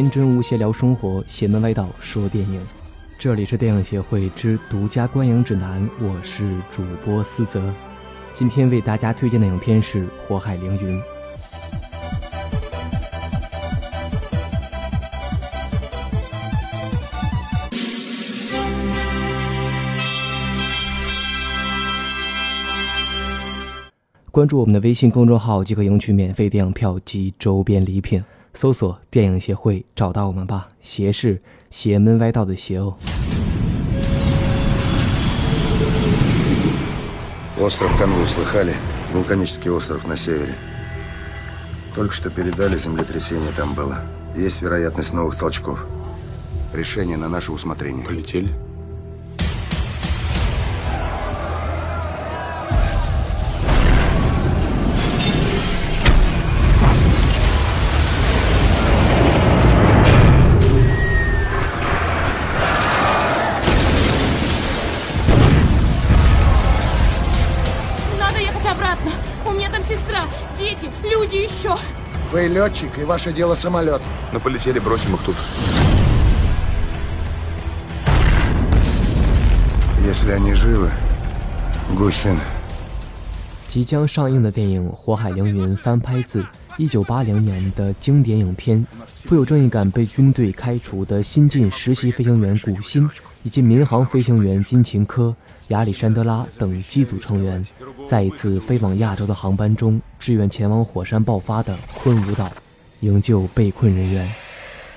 [0.00, 2.58] 天真无邪聊生活，邪门歪道说电影。
[3.18, 7.70] 这里是电影协会之独家观影指南，我是主播思泽。
[8.32, 10.98] 今天为大家推荐的影片是《火海凌云》。
[24.30, 28.24] 关注我们的微信公众号即可赢取免费电影票及周边礼品。
[28.53, 30.69] 搜索“电影协会”，找到我们吧。
[30.81, 32.95] 邪是邪门歪道的邪哦。
[37.57, 38.75] Остров Канву слыхали?
[39.13, 40.53] Вулканический остров на севере.
[41.95, 43.99] Только что передали, землетрясение там было.
[44.35, 45.85] Есть вероятность новых толчков.
[46.73, 48.05] Решение на наше усмотрение.
[48.05, 48.49] Полетели?
[72.31, 74.01] Вы летчик, и ваше дело самолет.
[74.33, 75.35] Ну, полетели, бросим их тут.
[80.05, 80.89] Если они живы,
[81.95, 82.37] Гущин.
[83.67, 86.45] 即将上映的电影《火海凌云》翻拍自
[86.77, 93.09] 1980年的经典影片，富有正义感被军队开除的新晋实习飞行员古新，
[93.43, 95.35] 以及民航飞行员金琴科、
[95.70, 97.66] 亚历山德拉等机组成员。
[98.06, 102.50] 在一次飞往亚洲的航班中，志愿前往火山爆发的昆吾岛，
[103.00, 104.30] 营救被困人员。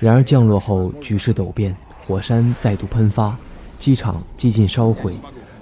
[0.00, 3.36] 然而降落后，局势陡变，火山再度喷发，
[3.78, 5.12] 机场几近烧毁。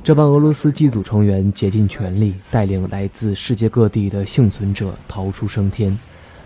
[0.02, 5.96] 这帮俄罗斯机组成员竭尽全力，带领来自世界各地的幸存者逃出升天。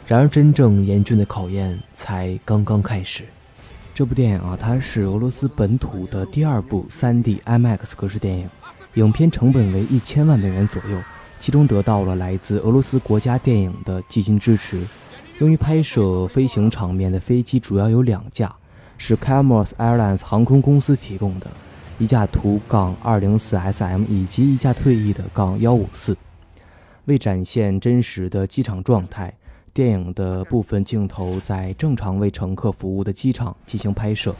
[0.07, 3.25] 然而，真正严峻的考验才刚刚开始。
[3.95, 8.47] 这部电影啊，它是俄罗斯本土的第二部 3D IMAX 格式电影。
[8.97, 10.99] 影片成本为一千万美元左右，
[11.39, 14.83] 其中得到了来自俄罗斯国家电影的基金支持。
[15.39, 18.51] 用于拍摄飞行场面的飞机主要有两架，
[18.97, 21.47] 是 k a m o s Airlines 航空公司提供的，
[21.99, 26.17] 一架图杠二零四 SM 以及一架退役的杠幺五四。
[27.05, 29.31] 为展现真实的机场状态，
[29.75, 34.35] 电影的部分镜头在正常为乘客服务的机场进行拍摄。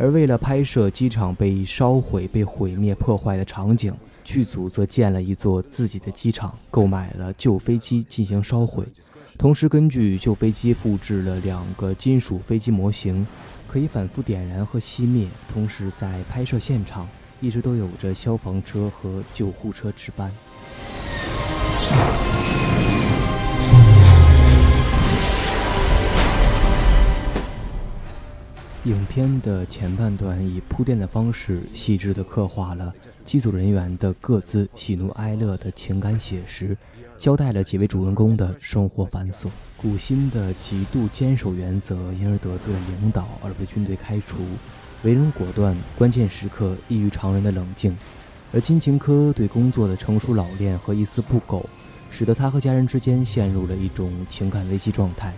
[0.00, 3.94] 而为了拍摄机场被烧毁、被毁灭、破坏的场景，
[4.24, 8.82] 剧组则建了一座自己的机场，购买了旧飞机进行烧毁，
[9.36, 13.26] 同时根据旧飞机复制了两个金属飞机模型，
[13.68, 15.28] 可以反复点燃和熄灭。
[15.52, 17.06] 同时，在拍摄现场
[17.38, 20.32] 一直都有着消防车和救护车值班。
[28.90, 32.92] 影片的前半段以铺垫的方式，细致地刻画了
[33.24, 36.76] 机组人员的各自喜怒哀乐的情感写实，
[37.16, 39.46] 交代了几位主人公的生活繁琐。
[39.76, 44.38] 古新的极度坚守原则，因而得罪了领导而被军队开除；
[45.04, 47.92] 为人果断，关键时刻异于常人的冷静；
[48.52, 51.64] 而金琴科对工作的成熟老练和一丝不苟，
[52.10, 55.32] 使得他和家人之间陷入了一种情感危机状态。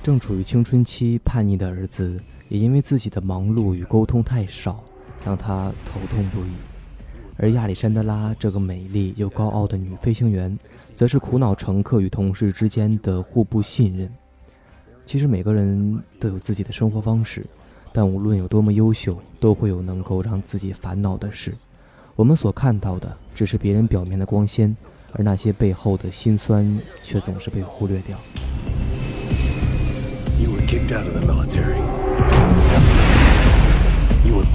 [0.00, 2.20] 正处于青春期叛逆的儿子。
[2.48, 4.82] 也因为自己的忙碌与沟通太少，
[5.24, 6.52] 让他头痛不已。
[7.36, 10.56] 而亚历山德拉这个美丽又高傲的女飞行员，
[10.94, 14.08] 则是苦恼乘客与同事之间的互不信任。
[15.04, 17.44] 其实每个人都有自己的生活方式，
[17.92, 21.52] 但无论有多么优秀，都会有能够让自己烦恼的事。
[22.14, 24.76] 我们所看到的只是别人表面的光鲜，
[25.12, 28.16] 而那些背后的辛酸却总是被忽略掉。
[30.38, 32.03] You were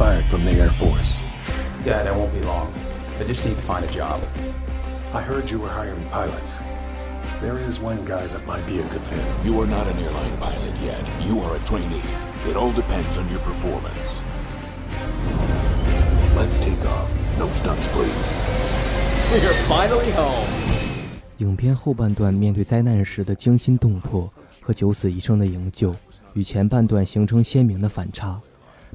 [0.04, 1.20] fired from the Air Force.
[1.84, 2.72] Dad, I won't be long.
[3.20, 4.20] I just need to find a job.
[5.12, 6.58] I heard you were hiring pilots.
[7.40, 9.24] There is one guy that might be a good fit.
[9.44, 11.08] You are not an airline pilot yet.
[11.22, 12.02] You are a trainee.
[12.48, 14.22] It all depends on your performance.
[16.34, 17.14] Let's take off.
[17.38, 18.30] No stunts, please.
[19.30, 20.48] We're finally home.
[21.38, 25.94] 影片后半段面对灾难时的惊心动魄和九死一生的营救，
[26.33, 28.39] 与前半段形成鲜明的反差。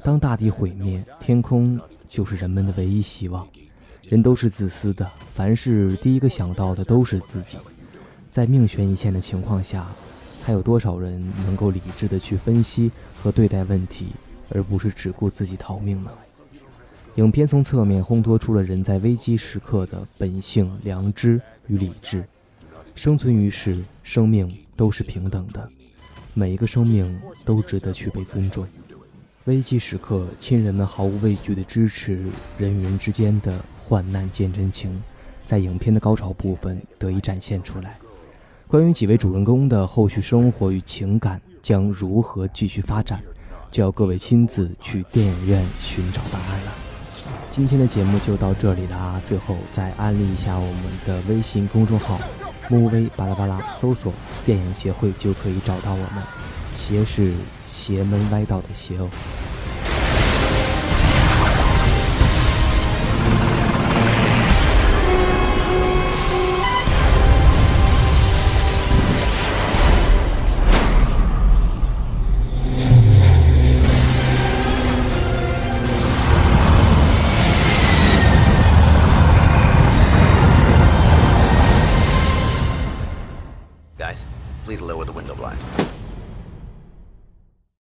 [0.03, 3.47] 当大地毁灭，天空就是人们的唯一希望。
[4.07, 7.57] 人都是自私的，凡事第一个想到的都是自己。
[8.29, 9.87] 在命悬一线的情况下，
[10.43, 14.07] 还有多少人能够理智的去分析和对待问题，
[14.49, 16.11] 而不是只顾自己逃命呢？
[17.15, 22.23] 影片从侧面烘托出了人在危机时刻的本性、良知与理智。
[22.93, 25.69] 生存于世，生命都是平等的。
[26.37, 28.67] 每一个生命都值得去被尊重。
[29.45, 32.25] 危机时刻，亲人们毫无畏惧的支持，
[32.57, 35.01] 人与人之间的患难见真情，
[35.45, 37.97] 在影片的高潮部分得以展现出来。
[38.67, 43.23] 关于几位主人公的后续生活与情感将如何继续发展，
[43.71, 46.73] 就要各位亲自去电影院寻找答案了。
[47.49, 52.19] 今天的节目就到这里啦，最后再安利一下我们的微信公众号
[52.69, 54.13] “movie 巴拉巴拉”，搜索
[54.45, 56.23] “电影协会”就可以找到我们。
[56.73, 57.33] 邪是
[57.65, 59.09] 邪门歪道的邪哦。